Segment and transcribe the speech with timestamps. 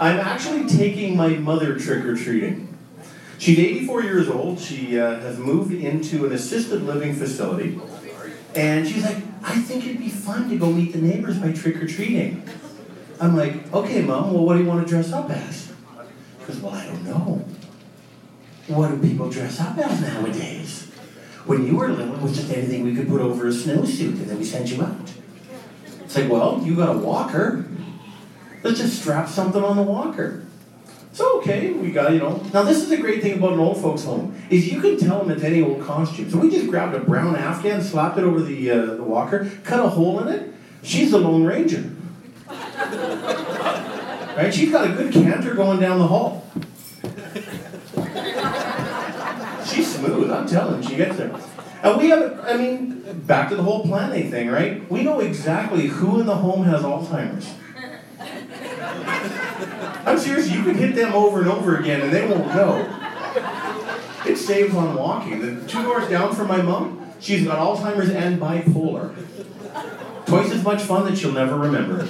[0.00, 2.74] I'm actually taking my mother trick or treating.
[3.36, 4.58] She's 84 years old.
[4.58, 7.78] She uh, has moved into an assisted living facility.
[8.54, 11.76] And she's like, I think it'd be fun to go meet the neighbors by trick
[11.76, 12.42] or treating.
[13.20, 15.70] I'm like, okay, mom, well, what do you want to dress up as?
[16.40, 17.44] She goes, well, I don't know.
[18.68, 20.86] What do people dress up as nowadays?
[21.44, 24.26] When you were little, it was just anything we could put over a snowsuit and
[24.26, 24.96] then we sent you out.
[26.04, 27.66] It's like, well, you got a walker.
[28.62, 30.44] Let's just strap something on the walker.
[31.12, 32.36] So okay, we got, you know.
[32.52, 35.20] Now this is a great thing about an old folks home, is you can tell
[35.20, 36.30] them it's any old costume.
[36.30, 39.80] So we just grabbed a brown Afghan, slapped it over the, uh, the walker, cut
[39.80, 40.52] a hole in it.
[40.82, 41.90] She's the Lone Ranger.
[42.48, 44.50] right?
[44.52, 46.46] She's got a good canter going down the hall.
[49.66, 51.34] She's smooth, I'm telling you, she gets there.
[51.82, 54.88] And we have, I mean, back to the whole planning thing, right?
[54.90, 57.52] We know exactly who in the home has Alzheimer's.
[60.48, 62.96] You can hit them over and over again and they won't know.
[64.26, 65.40] It saves on walking.
[65.40, 69.14] The two doors down from my mom, she's got Alzheimer's and bipolar.
[70.26, 72.06] Twice as much fun that she'll never remember.